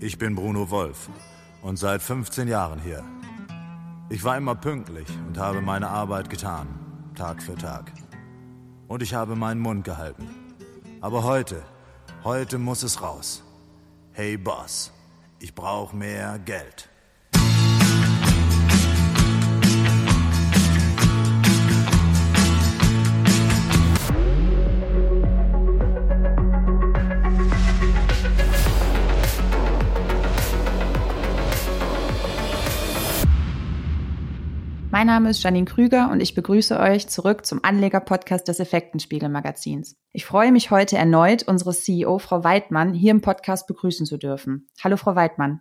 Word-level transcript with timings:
Ich 0.00 0.16
bin 0.16 0.36
Bruno 0.36 0.70
Wolf 0.70 1.10
und 1.60 1.76
seit 1.76 2.00
15 2.02 2.46
Jahren 2.46 2.80
hier. 2.80 3.02
Ich 4.10 4.22
war 4.22 4.36
immer 4.36 4.54
pünktlich 4.54 5.08
und 5.26 5.38
habe 5.38 5.60
meine 5.60 5.88
Arbeit 5.88 6.30
getan, 6.30 6.68
Tag 7.16 7.42
für 7.42 7.56
Tag. 7.56 7.92
Und 8.86 9.02
ich 9.02 9.14
habe 9.14 9.34
meinen 9.34 9.60
Mund 9.60 9.82
gehalten. 9.82 10.28
Aber 11.00 11.24
heute, 11.24 11.64
heute 12.22 12.58
muss 12.58 12.84
es 12.84 13.02
raus. 13.02 13.42
Hey 14.12 14.36
Boss, 14.36 14.92
ich 15.40 15.52
brauche 15.52 15.96
mehr 15.96 16.38
Geld. 16.38 16.88
Name 35.08 35.30
ist 35.30 35.42
Janine 35.42 35.64
Krüger 35.64 36.10
und 36.12 36.20
ich 36.20 36.34
begrüße 36.34 36.78
euch 36.78 37.08
zurück 37.08 37.46
zum 37.46 37.64
Anleger-Podcast 37.64 38.46
des 38.46 38.60
Effektenspiegel-Magazins. 38.60 39.96
Ich 40.12 40.26
freue 40.26 40.52
mich 40.52 40.70
heute 40.70 40.98
erneut, 40.98 41.44
unsere 41.44 41.72
CEO 41.72 42.18
Frau 42.18 42.44
Weidmann 42.44 42.92
hier 42.92 43.12
im 43.12 43.22
Podcast 43.22 43.66
begrüßen 43.66 44.04
zu 44.04 44.18
dürfen. 44.18 44.68
Hallo, 44.84 44.98
Frau 44.98 45.16
Weidmann. 45.16 45.60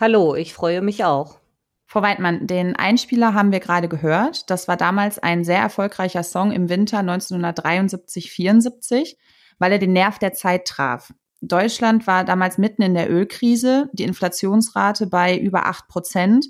Hallo, 0.00 0.34
ich 0.34 0.54
freue 0.54 0.82
mich 0.82 1.04
auch. 1.04 1.38
Frau 1.86 2.02
Weidmann, 2.02 2.48
den 2.48 2.74
Einspieler 2.74 3.32
haben 3.32 3.52
wir 3.52 3.60
gerade 3.60 3.86
gehört. 3.86 4.50
Das 4.50 4.66
war 4.66 4.76
damals 4.76 5.20
ein 5.20 5.44
sehr 5.44 5.60
erfolgreicher 5.60 6.24
Song 6.24 6.50
im 6.50 6.68
Winter 6.68 6.98
1973-74, 6.98 9.14
weil 9.60 9.70
er 9.70 9.78
den 9.78 9.92
Nerv 9.92 10.18
der 10.18 10.32
Zeit 10.32 10.64
traf. 10.64 11.14
Deutschland 11.42 12.08
war 12.08 12.24
damals 12.24 12.58
mitten 12.58 12.82
in 12.82 12.94
der 12.94 13.08
Ölkrise, 13.08 13.88
die 13.92 14.02
Inflationsrate 14.02 15.06
bei 15.06 15.38
über 15.38 15.66
acht 15.66 15.86
Prozent. 15.86 16.46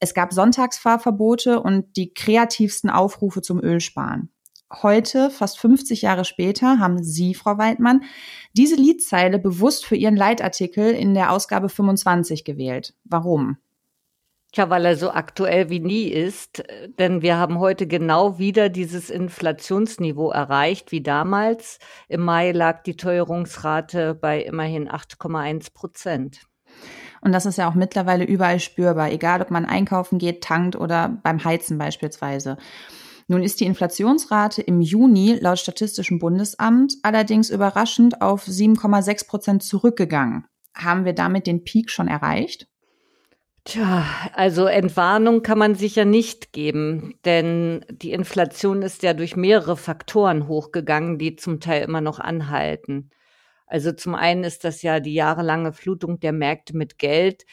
Es 0.00 0.14
gab 0.14 0.32
Sonntagsfahrverbote 0.32 1.60
und 1.60 1.96
die 1.96 2.14
kreativsten 2.14 2.88
Aufrufe 2.88 3.42
zum 3.42 3.62
Ölsparen. 3.62 4.30
Heute, 4.82 5.30
fast 5.30 5.58
50 5.58 6.02
Jahre 6.02 6.24
später, 6.24 6.78
haben 6.78 7.02
Sie, 7.02 7.34
Frau 7.34 7.58
Weidmann, 7.58 8.04
diese 8.54 8.76
Liedzeile 8.76 9.38
bewusst 9.38 9.84
für 9.84 9.96
Ihren 9.96 10.16
Leitartikel 10.16 10.92
in 10.92 11.12
der 11.12 11.32
Ausgabe 11.32 11.68
25 11.68 12.44
gewählt. 12.44 12.94
Warum? 13.04 13.58
Tja, 14.52 14.70
weil 14.70 14.84
er 14.84 14.96
so 14.96 15.10
aktuell 15.10 15.70
wie 15.70 15.80
nie 15.80 16.08
ist, 16.08 16.64
denn 16.98 17.20
wir 17.20 17.36
haben 17.36 17.58
heute 17.58 17.86
genau 17.86 18.38
wieder 18.38 18.68
dieses 18.68 19.10
Inflationsniveau 19.10 20.30
erreicht 20.30 20.92
wie 20.92 21.02
damals. 21.02 21.78
Im 22.08 22.22
Mai 22.22 22.52
lag 22.52 22.82
die 22.82 22.96
Teuerungsrate 22.96 24.14
bei 24.14 24.42
immerhin 24.42 24.88
8,1 24.88 25.72
Prozent. 25.72 26.40
Und 27.20 27.32
das 27.32 27.46
ist 27.46 27.58
ja 27.58 27.68
auch 27.68 27.74
mittlerweile 27.74 28.24
überall 28.24 28.60
spürbar, 28.60 29.10
egal 29.10 29.42
ob 29.42 29.50
man 29.50 29.66
einkaufen 29.66 30.18
geht, 30.18 30.42
tankt 30.42 30.76
oder 30.76 31.20
beim 31.22 31.44
Heizen 31.44 31.78
beispielsweise. 31.78 32.56
Nun 33.28 33.42
ist 33.42 33.60
die 33.60 33.66
Inflationsrate 33.66 34.62
im 34.62 34.80
Juni 34.80 35.38
laut 35.40 35.58
Statistischem 35.58 36.18
Bundesamt 36.18 36.94
allerdings 37.02 37.50
überraschend 37.50 38.22
auf 38.22 38.46
7,6 38.46 39.28
Prozent 39.28 39.62
zurückgegangen. 39.62 40.46
Haben 40.74 41.04
wir 41.04 41.12
damit 41.12 41.46
den 41.46 41.62
Peak 41.62 41.90
schon 41.90 42.08
erreicht? 42.08 42.66
Tja, 43.64 44.04
also 44.32 44.64
Entwarnung 44.64 45.42
kann 45.42 45.58
man 45.58 45.74
sicher 45.74 46.04
nicht 46.04 46.52
geben, 46.52 47.14
denn 47.24 47.84
die 47.90 48.12
Inflation 48.12 48.82
ist 48.82 49.02
ja 49.02 49.12
durch 49.12 49.36
mehrere 49.36 49.76
Faktoren 49.76 50.48
hochgegangen, 50.48 51.18
die 51.18 51.36
zum 51.36 51.60
Teil 51.60 51.84
immer 51.84 52.00
noch 52.00 52.18
anhalten. 52.18 53.10
Also 53.70 53.92
zum 53.92 54.16
einen 54.16 54.42
ist 54.42 54.64
das 54.64 54.82
ja 54.82 54.98
die 54.98 55.14
jahrelange 55.14 55.72
Flutung 55.72 56.18
der 56.18 56.32
Märkte 56.32 56.76
mit 56.76 56.98
Geld, 56.98 57.46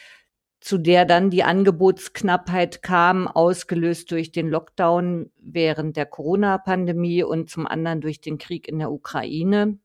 zu 0.60 0.76
der 0.76 1.04
dann 1.04 1.30
die 1.30 1.44
Angebotsknappheit 1.44 2.82
kam, 2.82 3.28
ausgelöst 3.28 4.10
durch 4.10 4.32
den 4.32 4.48
Lockdown 4.48 5.30
während 5.40 5.96
der 5.96 6.06
Corona-Pandemie 6.06 7.22
und 7.22 7.48
zum 7.48 7.68
anderen 7.68 8.00
durch 8.00 8.20
den 8.20 8.36
Krieg 8.36 8.66
in 8.66 8.80
der 8.80 8.90
Ukraine. 8.90 9.78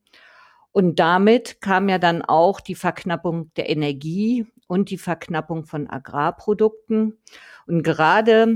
Und 0.71 0.97
damit 0.97 1.61
kam 1.61 1.87
ja 1.87 1.99
dann 1.99 2.23
auch 2.23 2.59
die 2.59 2.73
Verknappung 2.73 3.53
der 3.53 3.69
Energie 3.69 4.47
und 4.65 4.89
die 4.89 4.97
Verknappung 4.97 5.65
von 5.65 5.87
Agrarprodukten. 5.87 7.19
Und 7.67 7.83
gerade 7.83 8.47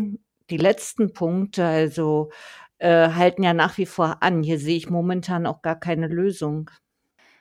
die 0.50 0.57
letzten 0.57 1.13
Punkte, 1.13 1.63
also 1.63 2.31
äh, 2.79 3.09
halten 3.09 3.44
ja 3.44 3.53
nach 3.53 3.78
wie 3.78 3.85
vor 3.85 4.18
an. 4.23 4.41
Hier 4.41 4.57
sehe 4.57 4.78
ich 4.78 4.90
momentan 4.90 5.46
auch 5.46 5.62
gar 5.62 5.79
keine 5.79 6.07
Lösung. 6.07 6.72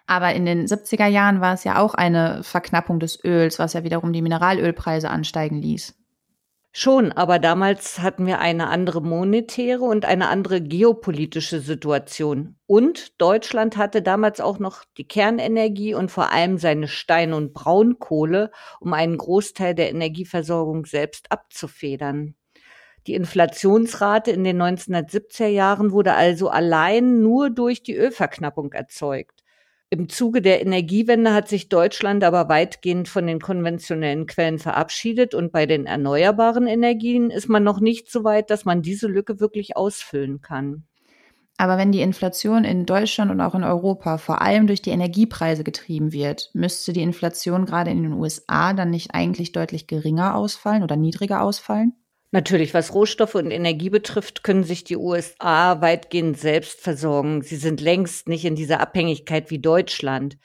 Aber 0.06 0.34
in 0.34 0.47
den 0.47 0.67
70er 0.67 1.06
Jahren 1.06 1.41
war 1.41 1.55
es 1.55 1.65
ja 1.65 1.81
auch 1.81 1.94
eine 1.94 2.43
Verknappung 2.43 3.00
des 3.00 3.22
Öls, 3.25 3.59
was 3.59 3.72
ja 3.72 3.83
wiederum 3.83 4.12
die 4.12 4.22
Mineralölpreise 4.22 5.11
ansteigen 5.11 5.61
ließ. 5.61 5.94
Schon, 6.78 7.11
aber 7.11 7.39
damals 7.39 8.00
hatten 8.00 8.27
wir 8.27 8.39
eine 8.39 8.69
andere 8.69 9.00
monetäre 9.00 9.83
und 9.83 10.05
eine 10.05 10.28
andere 10.28 10.61
geopolitische 10.61 11.61
Situation. 11.61 12.56
Und 12.67 13.19
Deutschland 13.19 13.78
hatte 13.78 14.03
damals 14.03 14.43
auch 14.43 14.59
noch 14.59 14.84
die 14.99 15.09
Kernenergie 15.09 15.94
und 15.94 16.11
vor 16.11 16.33
allem 16.33 16.59
seine 16.59 16.87
Stein- 16.87 17.33
und 17.33 17.55
Braunkohle, 17.55 18.50
um 18.78 18.93
einen 18.93 19.17
Großteil 19.17 19.75
der 19.75 19.88
Energieversorgung 19.88 20.84
selbst 20.84 21.33
abzufedern. 21.33 22.34
Die 23.06 23.15
Inflationsrate 23.15 24.31
in 24.33 24.44
den 24.44 24.61
1970er 24.61 25.47
Jahren 25.47 25.93
wurde 25.93 26.12
also 26.12 26.50
allein 26.50 27.23
nur 27.23 27.49
durch 27.49 27.83
die 27.83 27.97
Ölverknappung 27.97 28.75
erzeugt. 28.75 29.36
Im 29.89 30.09
Zuge 30.09 30.43
der 30.43 30.63
Energiewende 30.63 31.33
hat 31.33 31.49
sich 31.49 31.69
Deutschland 31.69 32.25
aber 32.25 32.49
weitgehend 32.49 33.09
von 33.09 33.27
den 33.27 33.41
konventionellen 33.41 34.27
Quellen 34.27 34.59
verabschiedet 34.59 35.33
und 35.33 35.53
bei 35.53 35.67
den 35.67 35.87
erneuerbaren 35.87 36.67
Energien 36.67 37.31
ist 37.31 37.49
man 37.49 37.63
noch 37.63 37.79
nicht 37.79 38.11
so 38.11 38.25
weit, 38.25 38.51
dass 38.51 38.65
man 38.65 38.83
diese 38.83 39.07
Lücke 39.07 39.39
wirklich 39.39 39.77
ausfüllen 39.77 40.41
kann. 40.41 40.85
Aber 41.57 41.79
wenn 41.79 41.93
die 41.93 42.03
Inflation 42.03 42.65
in 42.65 42.85
Deutschland 42.85 43.31
und 43.31 43.41
auch 43.41 43.55
in 43.55 43.65
Europa 43.65 44.19
vor 44.19 44.43
allem 44.43 44.67
durch 44.67 44.83
die 44.83 44.91
Energiepreise 44.91 45.63
getrieben 45.65 46.13
wird, 46.13 46.51
müsste 46.53 46.93
die 46.93 47.03
Inflation 47.03 47.65
gerade 47.65 47.91
in 47.93 48.03
den 48.03 48.13
USA 48.13 48.73
dann 48.73 48.91
nicht 48.91 49.15
eigentlich 49.15 49.53
deutlich 49.53 49.87
geringer 49.87 50.35
ausfallen 50.35 50.83
oder 50.83 50.97
niedriger 50.97 51.43
ausfallen? 51.43 51.95
Natürlich, 52.32 52.75
was 52.75 52.92
Rohstoffe 52.92 53.37
und 53.37 53.50
Energie 53.50 53.91
betrifft, 53.91 54.42
können 54.42 54.64
sich 54.64 54.84
die 54.84 54.97
USA 54.97 55.81
weitgehend 55.81 56.38
selbst 56.38 56.81
versorgen. 56.81 57.42
Sie 57.42 57.56
sind 57.56 57.81
längst 57.81 58.28
nicht 58.28 58.44
in 58.44 58.56
dieser 58.56 58.81
Abhängigkeit 58.81 59.50
wie 59.50 59.60
Deutschland. 59.60 60.37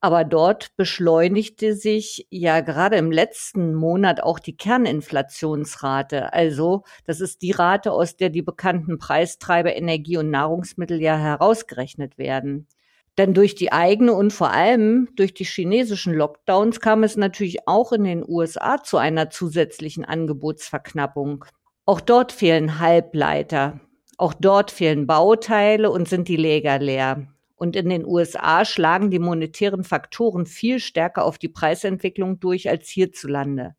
Aber 0.00 0.24
dort 0.24 0.76
beschleunigte 0.76 1.74
sich 1.74 2.26
ja 2.30 2.60
gerade 2.60 2.96
im 2.96 3.10
letzten 3.10 3.74
Monat 3.74 4.22
auch 4.22 4.38
die 4.38 4.56
Kerninflationsrate. 4.56 6.32
Also 6.32 6.84
das 7.04 7.20
ist 7.20 7.42
die 7.42 7.50
Rate, 7.50 7.92
aus 7.92 8.16
der 8.16 8.30
die 8.30 8.42
bekannten 8.42 8.98
Preistreiber 8.98 9.74
Energie 9.74 10.16
und 10.16 10.30
Nahrungsmittel 10.30 11.00
ja 11.00 11.16
herausgerechnet 11.16 12.16
werden. 12.16 12.68
Denn 13.18 13.34
durch 13.34 13.56
die 13.56 13.72
eigene 13.72 14.12
und 14.12 14.32
vor 14.32 14.52
allem 14.52 15.08
durch 15.16 15.34
die 15.34 15.44
chinesischen 15.44 16.14
Lockdowns 16.14 16.80
kam 16.80 17.02
es 17.02 17.16
natürlich 17.16 17.66
auch 17.66 17.90
in 17.90 18.04
den 18.04 18.24
USA 18.26 18.80
zu 18.80 18.96
einer 18.96 19.28
zusätzlichen 19.28 20.04
Angebotsverknappung. 20.04 21.44
Auch 21.84 22.00
dort 22.00 22.30
fehlen 22.30 22.78
Halbleiter. 22.78 23.80
Auch 24.18 24.34
dort 24.34 24.70
fehlen 24.70 25.08
Bauteile 25.08 25.90
und 25.90 26.08
sind 26.08 26.28
die 26.28 26.36
Läger 26.36 26.78
leer. 26.78 27.26
Und 27.56 27.74
in 27.74 27.88
den 27.88 28.06
USA 28.06 28.64
schlagen 28.64 29.10
die 29.10 29.18
monetären 29.18 29.82
Faktoren 29.82 30.46
viel 30.46 30.78
stärker 30.78 31.24
auf 31.24 31.38
die 31.38 31.48
Preisentwicklung 31.48 32.38
durch 32.38 32.70
als 32.70 32.88
hierzulande. 32.88 33.74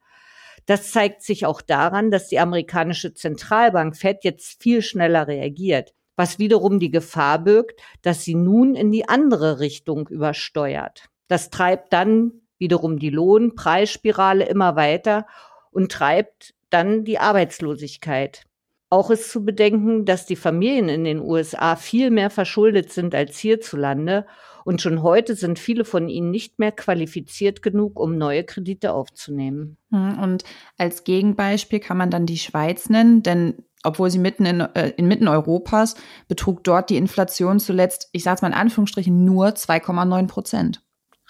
Das 0.66 0.92
zeigt 0.92 1.24
sich 1.24 1.46
auch 1.46 1.62
daran, 1.62 2.12
dass 2.12 2.28
die 2.28 2.40
amerikanische 2.40 3.14
Zentralbank 3.14 3.96
Fed 3.96 4.26
jetzt 4.26 4.62
viel 4.62 4.82
schneller 4.82 5.30
reagiert 5.30 5.94
was 6.20 6.38
wiederum 6.38 6.80
die 6.80 6.92
Gefahr 6.92 7.40
birgt, 7.40 7.80
dass 8.02 8.26
sie 8.26 8.36
nun 8.36 8.76
in 8.76 8.92
die 8.92 9.08
andere 9.08 9.62
Richtung 9.62 10.10
übersteuert. 10.10 11.06
Das 11.30 11.50
treibt 11.50 11.94
dann 11.94 12.34
wiederum 12.58 13.00
die 13.00 13.10
Lohnpreisspirale 13.10 14.44
immer 14.44 14.76
weiter 14.76 15.26
und 15.72 15.94
treibt 15.94 16.54
dann 16.70 17.06
die 17.06 17.20
Arbeitslosigkeit. 17.20 18.44
Auch 18.90 19.12
ist 19.12 19.32
zu 19.32 19.46
bedenken, 19.46 20.04
dass 20.04 20.26
die 20.26 20.36
Familien 20.36 20.90
in 20.90 21.06
den 21.06 21.22
USA 21.22 21.78
viel 21.78 22.10
mehr 22.10 22.30
verschuldet 22.30 22.92
sind 22.92 23.16
als 23.16 23.38
hierzulande 23.38 24.26
und 24.66 24.82
schon 24.82 25.02
heute 25.02 25.36
sind 25.36 25.58
viele 25.58 25.86
von 25.86 26.10
ihnen 26.10 26.32
nicht 26.32 26.60
mehr 26.60 26.74
qualifiziert 26.74 27.62
genug, 27.62 27.98
um 27.98 28.18
neue 28.18 28.44
Kredite 28.44 28.94
aufzunehmen. 28.94 29.78
Hm, 29.92 30.20
und 30.20 30.44
als 30.78 31.06
Gegenbeispiel 31.06 31.80
kann 31.80 31.98
man 31.98 32.12
dann 32.12 32.26
die 32.26 32.38
Schweiz 32.38 32.90
nennen, 32.90 33.24
denn 33.24 33.64
obwohl 33.84 34.10
sie 34.10 34.20
mitten 34.20 34.46
in, 34.46 34.62
äh, 34.62 34.90
inmitten 34.98 35.28
Europas 35.28 35.96
betrug 36.28 36.64
dort 36.64 36.90
die 36.90 36.98
Inflation 36.98 37.60
zuletzt, 37.60 38.10
ich 38.12 38.24
sage 38.24 38.36
es 38.36 38.42
mal 38.42 38.50
in 38.50 38.54
Anführungsstrichen, 38.54 39.24
nur 39.24 39.56
2,9 39.56 40.28
Prozent. 40.28 40.82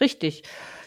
Richtig. 0.02 0.44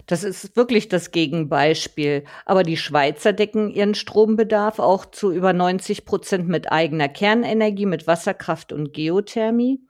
Das 0.07 0.25
ist 0.25 0.57
wirklich 0.57 0.89
das 0.89 1.13
Gegenbeispiel. 1.13 2.25
Aber 2.45 2.65
die 2.65 2.77
Schweizer 2.77 3.33
decken 3.33 3.71
ihren 3.71 3.95
Strombedarf 3.95 4.79
auch 4.81 5.07
zu 5.07 5.31
über 5.31 5.53
90 5.53 6.05
Prozent 6.05 6.49
mit 6.49 6.73
eigener 6.73 7.09
Kernenergie, 7.09 7.87
mit 7.87 8.07
Wasserkraft 8.07 8.73
und 8.73 8.93
Geothermie. 8.93 9.81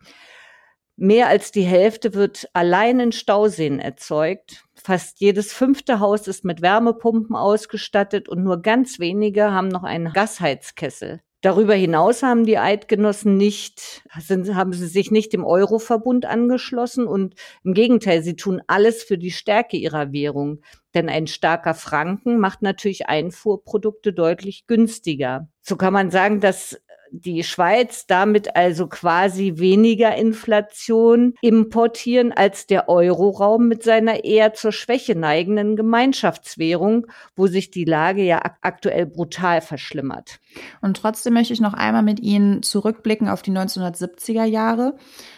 Mehr 0.96 1.28
als 1.28 1.50
die 1.50 1.62
Hälfte 1.62 2.12
wird 2.12 2.48
allein 2.52 3.00
in 3.00 3.12
Stauseen 3.12 3.78
erzeugt. 3.78 4.64
Fast 4.74 5.20
jedes 5.20 5.52
fünfte 5.52 6.00
Haus 6.00 6.28
ist 6.28 6.44
mit 6.44 6.60
Wärmepumpen 6.60 7.34
ausgestattet 7.34 8.28
und 8.28 8.44
nur 8.44 8.60
ganz 8.60 8.98
wenige 8.98 9.50
haben 9.50 9.69
noch 9.69 9.84
einen 9.84 10.12
Gasheizkessel. 10.12 11.20
Darüber 11.43 11.75
hinaus 11.75 12.23
haben 12.23 12.47
die 12.47 12.56
Eidgenossen 12.56 13.37
nicht, 13.37 14.05
sind, 14.21 14.55
haben 14.55 14.73
sie 14.73 14.87
sich 14.87 15.11
nicht 15.11 15.33
dem 15.33 15.44
Euroverbund 15.44 16.25
angeschlossen 16.25 17.09
und 17.09 17.35
im 17.65 17.75
Gegenteil, 17.75 18.23
sie 18.23 18.37
tun 18.37 18.62
alles 18.69 19.03
für 19.03 19.19
die 19.19 19.33
Stärke 19.33 19.77
ihrer 19.77 20.12
Währung. 20.12 20.62
Denn 20.94 21.09
ein 21.09 21.27
starker 21.27 21.75
Franken 21.75 22.39
macht 22.39 22.62
natürlich 22.62 23.09
Einfuhrprodukte 23.09 24.12
deutlich 24.12 24.69
günstiger. 24.69 25.49
So 25.62 25.75
kann 25.75 25.93
man 25.93 26.12
sagen, 26.12 26.39
dass 26.39 26.81
die 27.12 27.44
Schweiz 27.44 28.06
damit 28.06 28.56
also 28.56 28.87
quasi 28.87 29.55
weniger 29.56 30.17
Inflation 30.17 31.35
importieren 31.43 32.32
als 32.32 32.67
der 32.67 32.88
Euroraum 32.88 33.69
mit 33.69 33.82
seiner 33.82 34.25
eher 34.25 34.55
zur 34.55 34.73
Schwäche 34.73 35.14
neigenden 35.14 35.76
Gemeinschaftswährung, 35.76 37.06
wo 37.37 37.47
sich 37.47 37.70
die 37.70 37.85
Lage 37.85 38.23
ja 38.23 38.41
aktuell 38.62 39.06
brutal 39.06 39.61
verschlimmert. 39.61 40.41
Und 40.81 40.97
trotzdem 40.97 41.35
möchte 41.35 41.53
ich 41.53 41.61
noch 41.61 41.75
einmal 41.75 42.03
mit 42.03 42.20
Ihnen 42.20 42.62
zurückblicken 42.62 43.29
auf 43.29 43.43
die 43.43 43.53
1970er 43.53 44.44
Jahre. 44.44 44.97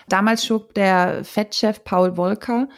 Damals 0.09 0.47
schob 0.47 0.75
der 0.75 1.25
Fed-Chef 1.25 1.83
Paul 1.83 2.15
Volcker 2.15 2.69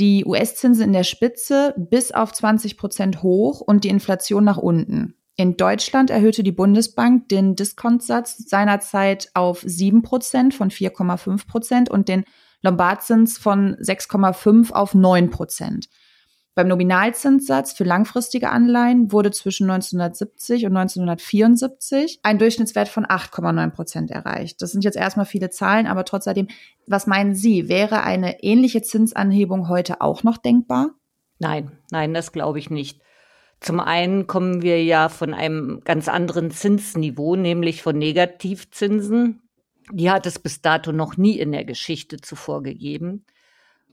die 0.00 0.24
US-Zinsen 0.24 0.84
in 0.84 0.92
der 0.92 1.04
Spitze 1.04 1.74
bis 1.76 2.10
auf 2.10 2.32
20 2.32 2.78
Prozent 2.78 3.22
hoch 3.22 3.60
und 3.60 3.84
die 3.84 3.90
Inflation 3.90 4.44
nach 4.44 4.56
unten. 4.56 5.14
In 5.40 5.56
Deutschland 5.56 6.10
erhöhte 6.10 6.42
die 6.42 6.52
Bundesbank 6.52 7.30
den 7.30 7.56
Diskontsatz 7.56 8.36
seinerzeit 8.36 9.30
auf 9.32 9.62
7 9.64 10.02
Prozent 10.02 10.52
von 10.52 10.70
4,5 10.70 11.46
Prozent 11.46 11.88
und 11.88 12.10
den 12.10 12.24
Lombardzins 12.60 13.38
von 13.38 13.74
6,5 13.76 14.70
auf 14.72 14.94
9 14.94 15.30
Prozent. 15.30 15.88
Beim 16.54 16.68
Nominalzinssatz 16.68 17.72
für 17.72 17.84
langfristige 17.84 18.50
Anleihen 18.50 19.12
wurde 19.12 19.30
zwischen 19.30 19.70
1970 19.70 20.66
und 20.66 20.76
1974 20.76 22.20
ein 22.22 22.38
Durchschnittswert 22.38 22.88
von 22.88 23.06
8,9 23.06 23.70
Prozent 23.70 24.10
erreicht. 24.10 24.60
Das 24.60 24.72
sind 24.72 24.84
jetzt 24.84 24.98
erstmal 24.98 25.24
viele 25.24 25.48
Zahlen, 25.48 25.86
aber 25.86 26.04
trotzdem, 26.04 26.48
was 26.86 27.06
meinen 27.06 27.34
Sie, 27.34 27.66
wäre 27.66 28.02
eine 28.02 28.42
ähnliche 28.42 28.82
Zinsanhebung 28.82 29.70
heute 29.70 30.02
auch 30.02 30.22
noch 30.22 30.36
denkbar? 30.36 30.90
Nein, 31.38 31.78
nein, 31.90 32.12
das 32.12 32.32
glaube 32.32 32.58
ich 32.58 32.68
nicht. 32.68 33.00
Zum 33.60 33.78
einen 33.78 34.26
kommen 34.26 34.62
wir 34.62 34.82
ja 34.82 35.08
von 35.08 35.34
einem 35.34 35.80
ganz 35.84 36.08
anderen 36.08 36.50
Zinsniveau, 36.50 37.36
nämlich 37.36 37.82
von 37.82 37.98
Negativzinsen. 37.98 39.42
Die 39.92 40.10
hat 40.10 40.26
es 40.26 40.38
bis 40.38 40.62
dato 40.62 40.92
noch 40.92 41.16
nie 41.16 41.38
in 41.38 41.52
der 41.52 41.64
Geschichte 41.64 42.18
zuvor 42.18 42.62
gegeben. 42.62 43.26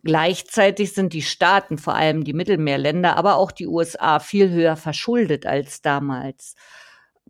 Gleichzeitig 0.04 0.94
sind 0.94 1.12
die 1.12 1.22
Staaten, 1.22 1.78
vor 1.78 1.96
allem 1.96 2.24
die 2.24 2.34
Mittelmeerländer, 2.34 3.18
aber 3.18 3.36
auch 3.36 3.52
die 3.52 3.68
USA 3.68 4.20
viel 4.20 4.50
höher 4.50 4.78
verschuldet 4.78 5.46
als 5.46 5.82
damals. 5.82 6.56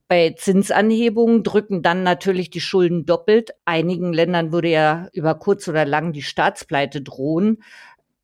Bei 0.07 0.35
Zinsanhebungen 0.37 1.43
drücken 1.43 1.81
dann 1.81 2.03
natürlich 2.03 2.49
die 2.49 2.61
Schulden 2.61 3.05
doppelt. 3.05 3.51
Einigen 3.65 4.13
Ländern 4.13 4.51
würde 4.51 4.69
ja 4.69 5.09
über 5.11 5.35
kurz 5.35 5.67
oder 5.67 5.85
lang 5.85 6.13
die 6.13 6.21
Staatspleite 6.21 7.01
drohen. 7.01 7.63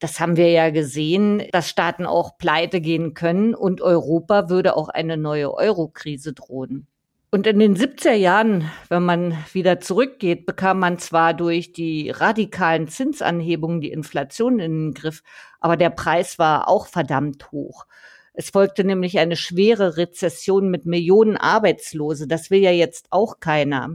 Das 0.04 0.20
haben 0.20 0.36
wir 0.36 0.52
ja 0.52 0.70
gesehen, 0.70 1.48
dass 1.54 1.70
Staaten 1.70 2.06
auch 2.06 2.38
pleite 2.38 2.82
gehen 2.82 3.14
können 3.14 3.56
und 3.56 3.80
Europa 3.80 4.50
würde 4.50 4.76
auch 4.76 4.90
eine 4.90 5.16
neue 5.16 5.54
Euro-Krise 5.54 6.34
drohen. 6.34 6.88
Und 7.32 7.48
in 7.48 7.58
den 7.58 7.78
70er 7.78 8.12
Jahren, 8.12 8.70
wenn 8.90 9.04
man 9.04 9.38
wieder 9.54 9.80
zurückgeht, 9.80 10.46
bekam 10.46 10.80
man 10.80 11.00
zwar 11.00 11.34
durch 11.34 11.72
die 11.72 12.10
radikalen 12.10 12.90
Zinsanhebungen 12.90 13.80
die 13.80 13.94
Inflation 13.94 14.60
in 14.60 14.88
den 14.88 14.94
Griff, 14.94 15.24
aber 15.62 15.78
der 15.78 15.90
Preis 15.90 16.38
war 16.38 16.68
auch 16.68 16.88
verdammt 16.88 17.54
hoch. 17.54 17.86
Es 18.34 18.50
folgte 18.50 18.84
nämlich 18.84 19.20
eine 19.20 19.38
schwere 19.38 19.96
Rezession 19.96 20.70
mit 20.70 20.86
Millionen 20.86 21.38
Arbeitslose. 21.38 22.28
Das 22.28 22.52
will 22.52 22.60
ja 22.60 22.72
jetzt 22.72 23.08
auch 23.10 23.40
keiner. 23.40 23.92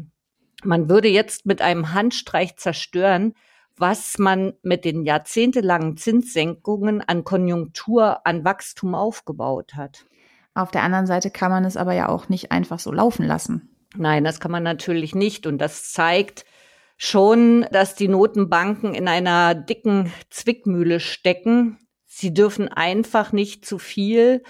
Man 0.64 0.88
würde 0.88 1.08
jetzt 1.08 1.44
mit 1.44 1.60
einem 1.60 1.92
Handstreich 1.92 2.56
zerstören, 2.56 3.34
was 3.80 4.18
man 4.18 4.54
mit 4.62 4.84
den 4.84 5.04
jahrzehntelangen 5.04 5.96
Zinssenkungen 5.96 7.00
an 7.00 7.24
Konjunktur, 7.24 8.26
an 8.26 8.44
Wachstum 8.44 8.94
aufgebaut 8.94 9.74
hat. 9.74 10.04
Auf 10.54 10.70
der 10.70 10.82
anderen 10.82 11.06
Seite 11.06 11.30
kann 11.30 11.50
man 11.50 11.64
es 11.64 11.76
aber 11.76 11.92
ja 11.92 12.08
auch 12.08 12.28
nicht 12.28 12.50
einfach 12.50 12.78
so 12.78 12.90
laufen 12.90 13.24
lassen. 13.24 13.70
Nein, 13.96 14.24
das 14.24 14.40
kann 14.40 14.50
man 14.50 14.62
natürlich 14.62 15.14
nicht. 15.14 15.46
Und 15.46 15.58
das 15.58 15.92
zeigt 15.92 16.44
schon, 16.96 17.66
dass 17.70 17.94
die 17.94 18.08
Notenbanken 18.08 18.94
in 18.94 19.08
einer 19.08 19.54
dicken 19.54 20.12
Zwickmühle 20.30 21.00
stecken. 21.00 21.78
Sie 22.06 22.34
dürfen 22.34 22.68
einfach 22.68 23.32
nicht 23.32 23.64
zu 23.64 23.78
viel 23.78 24.42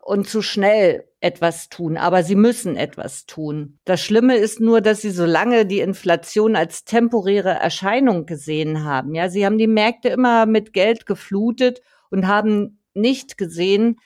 und 0.00 0.28
zu 0.28 0.40
schnell 0.40 1.09
etwas 1.20 1.68
tun, 1.68 1.96
aber 1.96 2.22
sie 2.22 2.34
müssen 2.34 2.76
etwas 2.76 3.26
tun. 3.26 3.78
Das 3.84 4.02
Schlimme 4.02 4.36
ist 4.36 4.60
nur, 4.60 4.80
dass 4.80 5.02
sie 5.02 5.10
so 5.10 5.26
lange 5.26 5.66
die 5.66 5.80
Inflation 5.80 6.56
als 6.56 6.84
temporäre 6.84 7.50
Erscheinung 7.50 8.26
gesehen 8.26 8.84
haben. 8.84 9.14
Ja, 9.14 9.28
sie 9.28 9.44
haben 9.44 9.58
die 9.58 9.66
Märkte 9.66 10.08
immer 10.08 10.46
mit 10.46 10.72
Geld 10.72 11.04
geflutet 11.06 11.82
und 12.10 12.26
haben 12.26 12.80
nicht 12.94 13.36
gesehen, 13.36 13.96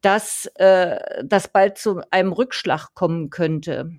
dass 0.00 0.50
äh, 0.56 0.98
das 1.24 1.48
bald 1.48 1.78
zu 1.78 2.00
einem 2.10 2.32
Rückschlag 2.32 2.88
kommen 2.94 3.30
könnte. 3.30 3.90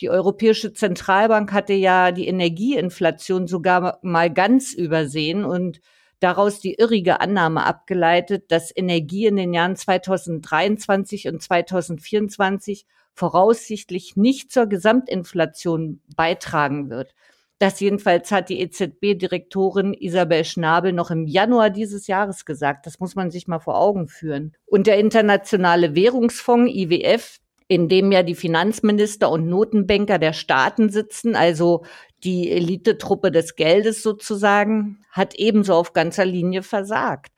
Die 0.00 0.08
Europäische 0.08 0.72
Zentralbank 0.72 1.52
hatte 1.52 1.74
ja 1.74 2.12
die 2.12 2.28
Energieinflation 2.28 3.46
sogar 3.46 3.98
mal 4.02 4.32
ganz 4.32 4.72
übersehen 4.72 5.44
und 5.44 5.80
daraus 6.20 6.60
die 6.60 6.74
irrige 6.74 7.20
Annahme 7.20 7.64
abgeleitet, 7.64 8.52
dass 8.52 8.74
Energie 8.74 9.26
in 9.26 9.36
den 9.36 9.52
Jahren 9.52 9.76
2023 9.76 11.28
und 11.28 11.42
2024 11.42 12.86
voraussichtlich 13.14 14.16
nicht 14.16 14.52
zur 14.52 14.66
Gesamtinflation 14.66 16.00
beitragen 16.14 16.90
wird. 16.90 17.14
Das 17.58 17.80
jedenfalls 17.80 18.32
hat 18.32 18.48
die 18.48 18.60
EZB-Direktorin 18.60 19.92
Isabel 19.92 20.44
Schnabel 20.44 20.92
noch 20.94 21.10
im 21.10 21.26
Januar 21.26 21.68
dieses 21.68 22.06
Jahres 22.06 22.46
gesagt. 22.46 22.86
Das 22.86 23.00
muss 23.00 23.16
man 23.16 23.30
sich 23.30 23.48
mal 23.48 23.58
vor 23.58 23.78
Augen 23.78 24.08
führen. 24.08 24.54
Und 24.64 24.86
der 24.86 24.98
Internationale 24.98 25.94
Währungsfonds 25.94 26.72
IWF 26.72 27.40
in 27.70 27.88
dem 27.88 28.10
ja 28.10 28.24
die 28.24 28.34
Finanzminister 28.34 29.30
und 29.30 29.46
Notenbanker 29.46 30.18
der 30.18 30.32
Staaten 30.32 30.90
sitzen, 30.90 31.36
also 31.36 31.84
die 32.24 32.50
Elitetruppe 32.50 33.30
des 33.30 33.56
Geldes 33.56 34.02
sozusagen, 34.02 35.04
hat 35.10 35.34
ebenso 35.34 35.74
auf 35.74 35.92
ganzer 35.92 36.24
Linie 36.24 36.62
versagt. 36.62 37.32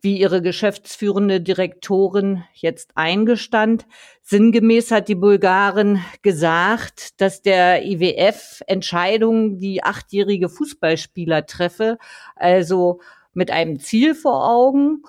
Wie 0.00 0.20
ihre 0.20 0.42
geschäftsführende 0.42 1.40
Direktorin 1.40 2.44
jetzt 2.54 2.92
eingestand, 2.94 3.86
sinngemäß 4.22 4.92
hat 4.92 5.08
die 5.08 5.16
Bulgarin 5.16 6.00
gesagt, 6.22 7.20
dass 7.20 7.42
der 7.42 7.84
IWF 7.84 8.62
Entscheidungen 8.68 9.60
wie 9.60 9.82
achtjährige 9.82 10.48
Fußballspieler 10.48 11.46
treffe, 11.46 11.98
also 12.36 13.00
mit 13.34 13.50
einem 13.50 13.80
Ziel 13.80 14.14
vor 14.14 14.48
Augen 14.48 15.02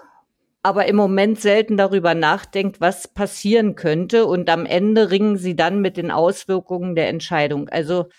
aber 0.62 0.88
im 0.88 0.96
Moment 0.96 1.40
selten 1.40 1.78
darüber 1.78 2.16
nachdenkt, 2.16 2.82
was 2.82 3.08
passieren 3.08 3.76
könnte. 3.76 4.26
Und 4.26 4.50
am 4.50 4.66
Ende 4.66 5.10
ringen 5.10 5.38
sie 5.38 5.56
dann 5.56 5.82
mit 5.82 5.98
den 5.98 6.12
Auswirkungen 6.12 6.96
der 6.96 7.08
Entscheidung. 7.10 7.70
Also 7.70 8.10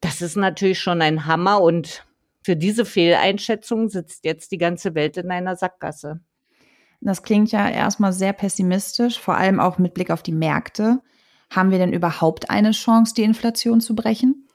das 0.00 0.22
ist 0.22 0.36
natürlich 0.36 0.80
schon 0.80 1.02
ein 1.02 1.26
Hammer 1.26 1.60
und 1.60 2.04
für 2.42 2.56
diese 2.56 2.84
Fehleinschätzung 2.84 3.88
sitzt 3.88 4.24
jetzt 4.24 4.52
die 4.52 4.58
ganze 4.58 4.94
Welt 4.94 5.16
in 5.16 5.30
einer 5.30 5.56
Sackgasse. 5.56 6.20
Das 7.00 7.22
klingt 7.22 7.52
ja 7.52 7.68
erstmal 7.68 8.12
sehr 8.12 8.32
pessimistisch, 8.32 9.20
vor 9.20 9.36
allem 9.36 9.60
auch 9.60 9.78
mit 9.78 9.94
Blick 9.94 10.10
auf 10.10 10.22
die 10.22 10.32
Märkte. 10.32 11.00
Haben 11.50 11.70
wir 11.70 11.78
denn 11.78 11.92
überhaupt 11.92 12.50
eine 12.50 12.72
Chance, 12.72 13.14
die 13.14 13.22
Inflation 13.22 13.80
zu 13.80 13.94
brechen? 13.94 14.48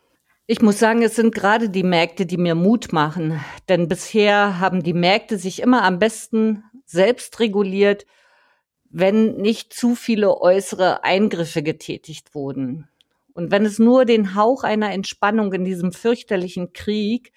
Ich 0.46 0.62
muss 0.62 0.78
sagen, 0.78 1.02
es 1.02 1.16
sind 1.16 1.34
gerade 1.34 1.70
die 1.70 1.84
Märkte, 1.84 2.26
die 2.26 2.38
mir 2.38 2.54
Mut 2.54 2.92
machen. 2.92 3.40
Denn 3.70 3.88
bisher 3.88 4.60
haben 4.60 4.84
die 4.84 4.94
Märkte 4.94 5.38
sich 5.38 5.62
immer 5.62 5.84
am 5.84 6.00
besten 6.00 6.64
selbst 6.86 7.40
reguliert, 7.40 8.06
wenn 8.90 9.38
nicht 9.38 9.74
zu 9.74 9.96
viele 9.96 10.40
äußere 10.40 11.04
Eingriffe 11.04 11.64
getätigt 11.64 12.36
wurden. 12.36 12.90
Und 13.34 13.52
wenn 13.52 13.66
es 13.66 13.80
nur 13.80 14.06
den 14.06 14.36
Hauch 14.36 14.64
einer 14.64 14.92
Entspannung 14.92 15.54
in 15.54 15.66
diesem 15.66 15.92
fürchterlichen 15.92 16.74
Krieg 16.74 17.32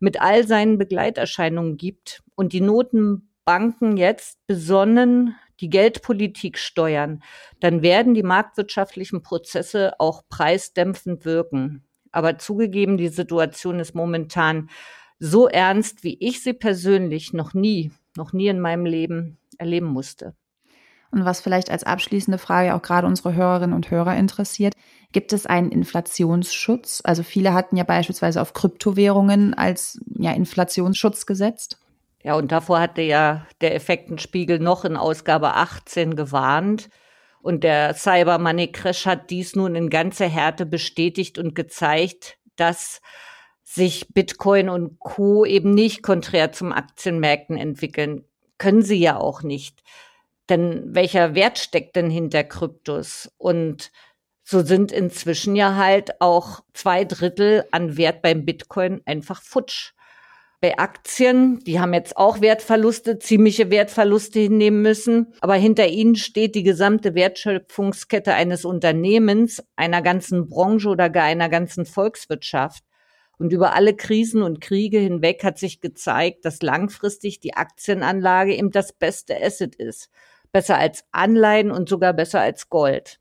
mit 0.00 0.20
all 0.20 0.46
seinen 0.46 0.78
Begleiterscheinungen 0.78 1.76
gibt 1.76 2.22
und 2.34 2.52
die 2.52 2.60
Notenbanken 2.60 3.96
jetzt 3.96 4.44
besonnen 4.46 5.36
die 5.60 5.70
Geldpolitik 5.70 6.58
steuern, 6.58 7.22
dann 7.60 7.82
werden 7.82 8.14
die 8.14 8.22
marktwirtschaftlichen 8.22 9.22
Prozesse 9.22 9.92
auch 10.00 10.22
preisdämpfend 10.28 11.24
wirken. 11.24 11.84
Aber 12.10 12.38
zugegeben, 12.38 12.96
die 12.96 13.08
Situation 13.08 13.78
ist 13.78 13.94
momentan 13.94 14.70
so 15.18 15.46
ernst, 15.46 16.02
wie 16.02 16.16
ich 16.18 16.42
sie 16.42 16.52
persönlich 16.52 17.32
noch 17.32 17.54
nie 17.54 17.92
noch 18.16 18.32
nie 18.32 18.48
in 18.48 18.60
meinem 18.60 18.86
Leben 18.86 19.38
erleben 19.58 19.86
musste. 19.86 20.34
Und 21.12 21.26
was 21.26 21.40
vielleicht 21.40 21.70
als 21.70 21.84
abschließende 21.84 22.38
Frage 22.38 22.74
auch 22.74 22.82
gerade 22.82 23.06
unsere 23.06 23.34
Hörerinnen 23.34 23.76
und 23.76 23.90
Hörer 23.90 24.16
interessiert, 24.16 24.74
gibt 25.12 25.32
es 25.34 25.44
einen 25.46 25.70
Inflationsschutz? 25.70 27.02
Also 27.04 27.22
viele 27.22 27.52
hatten 27.52 27.76
ja 27.76 27.84
beispielsweise 27.84 28.40
auf 28.40 28.54
Kryptowährungen 28.54 29.52
als 29.52 30.00
ja, 30.18 30.32
Inflationsschutz 30.32 31.26
gesetzt. 31.26 31.78
Ja, 32.24 32.34
und 32.34 32.50
davor 32.50 32.80
hatte 32.80 33.02
ja 33.02 33.46
der 33.60 33.74
Effektenspiegel 33.74 34.58
noch 34.58 34.84
in 34.84 34.96
Ausgabe 34.96 35.54
18 35.54 36.16
gewarnt. 36.16 36.88
Und 37.42 37.64
der 37.64 37.94
Cyber 37.94 38.38
Money 38.38 38.72
Crash 38.72 39.04
hat 39.04 39.30
dies 39.30 39.54
nun 39.54 39.74
in 39.74 39.90
ganzer 39.90 40.28
Härte 40.28 40.64
bestätigt 40.64 41.38
und 41.38 41.54
gezeigt, 41.54 42.38
dass 42.56 43.02
sich 43.64 44.08
Bitcoin 44.14 44.68
und 44.68 44.98
Co. 44.98 45.44
eben 45.44 45.72
nicht 45.72 46.02
konträr 46.02 46.52
zum 46.52 46.72
Aktienmärkten 46.72 47.56
entwickeln. 47.56 48.24
Können 48.58 48.82
sie 48.82 48.98
ja 48.98 49.18
auch 49.18 49.42
nicht. 49.42 49.82
Denn 50.52 50.94
welcher 50.94 51.34
Wert 51.34 51.58
steckt 51.58 51.96
denn 51.96 52.10
hinter 52.10 52.44
Kryptos? 52.44 53.32
Und 53.38 53.90
so 54.44 54.60
sind 54.60 54.92
inzwischen 54.92 55.56
ja 55.56 55.76
halt 55.76 56.20
auch 56.20 56.60
zwei 56.74 57.06
Drittel 57.06 57.64
an 57.70 57.96
Wert 57.96 58.20
beim 58.20 58.44
Bitcoin 58.44 59.00
einfach 59.06 59.40
futsch 59.40 59.94
bei 60.60 60.78
Aktien, 60.78 61.58
die 61.64 61.80
haben 61.80 61.94
jetzt 61.94 62.18
auch 62.18 62.42
Wertverluste, 62.42 63.18
ziemliche 63.18 63.70
Wertverluste 63.70 64.40
hinnehmen 64.40 64.82
müssen. 64.82 65.32
Aber 65.40 65.54
hinter 65.54 65.88
ihnen 65.88 66.16
steht 66.16 66.54
die 66.54 66.62
gesamte 66.62 67.14
Wertschöpfungskette 67.14 68.34
eines 68.34 68.66
Unternehmens, 68.66 69.64
einer 69.74 70.02
ganzen 70.02 70.50
Branche 70.50 70.90
oder 70.90 71.08
gar 71.08 71.24
einer 71.24 71.48
ganzen 71.48 71.86
Volkswirtschaft. 71.86 72.84
Und 73.38 73.54
über 73.54 73.74
alle 73.74 73.96
Krisen 73.96 74.42
und 74.42 74.60
Kriege 74.60 74.98
hinweg 74.98 75.42
hat 75.44 75.58
sich 75.58 75.80
gezeigt, 75.80 76.44
dass 76.44 76.60
langfristig 76.60 77.40
die 77.40 77.54
Aktienanlage 77.54 78.54
eben 78.54 78.70
das 78.70 78.92
beste 78.92 79.42
Asset 79.42 79.74
ist. 79.74 80.10
Besser 80.52 80.78
als 80.78 81.04
Anleihen 81.12 81.70
und 81.70 81.88
sogar 81.88 82.12
besser 82.12 82.40
als 82.40 82.68
Gold 82.68 83.18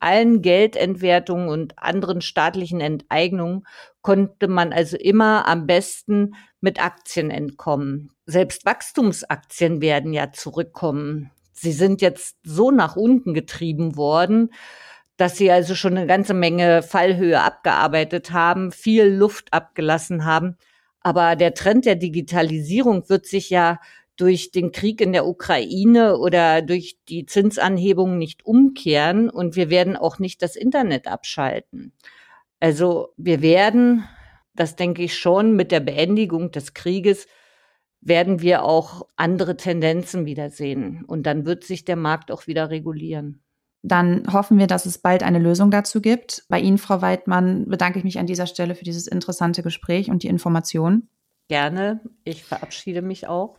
allen 0.00 0.42
Geldentwertungen 0.42 1.48
und 1.48 1.78
anderen 1.78 2.20
staatlichen 2.20 2.80
Enteignungen 2.80 3.66
konnte 4.02 4.48
man 4.48 4.72
also 4.72 4.96
immer 4.96 5.46
am 5.48 5.66
besten 5.66 6.34
mit 6.60 6.82
Aktien 6.82 7.30
entkommen. 7.30 8.12
Selbst 8.26 8.64
Wachstumsaktien 8.64 9.80
werden 9.80 10.12
ja 10.12 10.32
zurückkommen. 10.32 11.30
Sie 11.52 11.72
sind 11.72 12.02
jetzt 12.02 12.36
so 12.44 12.70
nach 12.70 12.96
unten 12.96 13.34
getrieben 13.34 13.96
worden, 13.96 14.52
dass 15.16 15.38
sie 15.38 15.50
also 15.50 15.74
schon 15.74 15.96
eine 15.96 16.06
ganze 16.06 16.34
Menge 16.34 16.82
Fallhöhe 16.82 17.40
abgearbeitet 17.40 18.32
haben, 18.32 18.70
viel 18.72 19.06
Luft 19.06 19.52
abgelassen 19.52 20.24
haben. 20.24 20.56
Aber 21.00 21.36
der 21.36 21.54
Trend 21.54 21.86
der 21.86 21.94
Digitalisierung 21.94 23.08
wird 23.08 23.26
sich 23.26 23.48
ja 23.48 23.78
durch 24.16 24.50
den 24.50 24.72
Krieg 24.72 25.00
in 25.00 25.12
der 25.12 25.26
Ukraine 25.26 26.18
oder 26.18 26.62
durch 26.62 26.98
die 27.08 27.26
Zinsanhebungen 27.26 28.18
nicht 28.18 28.44
umkehren 28.44 29.28
und 29.28 29.56
wir 29.56 29.70
werden 29.70 29.96
auch 29.96 30.18
nicht 30.18 30.42
das 30.42 30.56
Internet 30.56 31.06
abschalten. 31.06 31.92
Also 32.60 33.12
wir 33.16 33.42
werden, 33.42 34.04
das 34.54 34.76
denke 34.76 35.02
ich 35.02 35.18
schon, 35.18 35.54
mit 35.54 35.70
der 35.70 35.80
Beendigung 35.80 36.50
des 36.50 36.74
Krieges 36.74 37.26
werden 38.00 38.40
wir 38.40 38.64
auch 38.64 39.06
andere 39.16 39.56
Tendenzen 39.56 40.26
wiedersehen 40.26 41.04
und 41.06 41.24
dann 41.24 41.44
wird 41.44 41.64
sich 41.64 41.84
der 41.84 41.96
Markt 41.96 42.30
auch 42.30 42.46
wieder 42.46 42.70
regulieren. 42.70 43.42
Dann 43.82 44.32
hoffen 44.32 44.58
wir, 44.58 44.66
dass 44.66 44.86
es 44.86 44.98
bald 44.98 45.22
eine 45.22 45.38
Lösung 45.38 45.70
dazu 45.70 46.00
gibt. 46.00 46.44
Bei 46.48 46.58
Ihnen, 46.58 46.78
Frau 46.78 47.02
Weidmann, 47.02 47.68
bedanke 47.68 47.98
ich 47.98 48.04
mich 48.04 48.18
an 48.18 48.26
dieser 48.26 48.46
Stelle 48.46 48.74
für 48.74 48.84
dieses 48.84 49.06
interessante 49.06 49.62
Gespräch 49.62 50.10
und 50.10 50.22
die 50.22 50.28
Information. 50.28 51.08
Gerne. 51.48 52.00
Ich 52.24 52.42
verabschiede 52.42 53.02
mich 53.02 53.28
auch. 53.28 53.58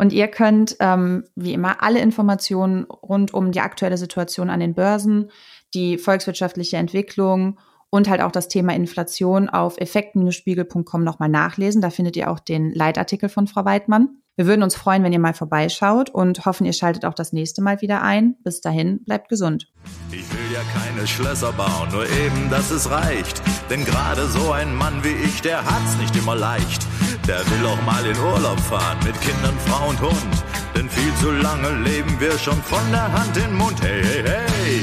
Und 0.00 0.14
ihr 0.14 0.28
könnt, 0.28 0.76
ähm, 0.80 1.24
wie 1.36 1.52
immer, 1.52 1.82
alle 1.82 2.00
Informationen 2.00 2.84
rund 2.84 3.34
um 3.34 3.52
die 3.52 3.60
aktuelle 3.60 3.98
Situation 3.98 4.48
an 4.48 4.58
den 4.58 4.72
Börsen, 4.72 5.30
die 5.74 5.98
volkswirtschaftliche 5.98 6.78
Entwicklung 6.78 7.58
und 7.90 8.08
halt 8.08 8.22
auch 8.22 8.32
das 8.32 8.48
Thema 8.48 8.74
Inflation 8.74 9.50
auf 9.50 9.76
effekten-spiegel.com 9.76 11.04
nochmal 11.04 11.28
nachlesen. 11.28 11.82
Da 11.82 11.90
findet 11.90 12.16
ihr 12.16 12.30
auch 12.30 12.38
den 12.38 12.72
Leitartikel 12.72 13.28
von 13.28 13.46
Frau 13.46 13.66
Weidmann. 13.66 14.22
Wir 14.36 14.46
würden 14.46 14.62
uns 14.62 14.74
freuen, 14.74 15.04
wenn 15.04 15.12
ihr 15.12 15.18
mal 15.18 15.34
vorbeischaut 15.34 16.08
und 16.08 16.46
hoffen, 16.46 16.64
ihr 16.64 16.72
schaltet 16.72 17.04
auch 17.04 17.12
das 17.12 17.34
nächste 17.34 17.60
Mal 17.60 17.82
wieder 17.82 18.00
ein. 18.00 18.36
Bis 18.42 18.62
dahin, 18.62 19.04
bleibt 19.04 19.28
gesund. 19.28 19.70
Ich 20.12 20.32
will 20.32 20.54
ja 20.54 20.62
keine 20.80 21.06
Schlösser 21.06 21.52
bauen, 21.52 21.90
nur 21.92 22.08
eben, 22.08 22.48
dass 22.48 22.70
es 22.70 22.90
reicht. 22.90 23.42
Denn 23.68 23.84
gerade 23.84 24.26
so 24.28 24.50
ein 24.50 24.74
Mann 24.74 25.04
wie 25.04 25.26
ich, 25.26 25.42
der 25.42 25.62
hat's 25.62 25.98
nicht 25.98 26.16
immer 26.16 26.36
leicht. 26.36 26.86
Der 27.30 27.48
will 27.48 27.64
auch 27.64 27.80
mal 27.82 28.04
in 28.04 28.18
Urlaub 28.18 28.58
fahren 28.58 28.98
mit 29.04 29.14
Kindern, 29.20 29.56
Frau 29.64 29.90
und 29.90 30.00
Hund. 30.00 30.34
Denn 30.74 30.90
viel 30.90 31.14
zu 31.20 31.30
lange 31.30 31.70
leben 31.88 32.18
wir 32.18 32.36
schon 32.36 32.60
von 32.60 32.82
der 32.90 33.12
Hand 33.12 33.36
in 33.36 33.44
den 33.44 33.54
Mund. 33.54 33.80
Hey, 33.80 34.02
hey, 34.02 34.24
hey. 34.24 34.82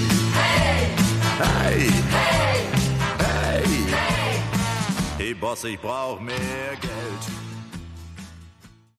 Hey. 1.40 1.92
Hey. 2.10 2.62
Hey. 3.20 3.64
Hey, 5.18 5.34
Boss, 5.34 5.66
ich 5.66 5.78
brauch 5.78 6.22
mehr 6.22 6.78
Geld. 6.80 7.47